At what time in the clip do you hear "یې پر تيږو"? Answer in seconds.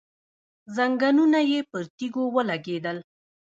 1.51-2.23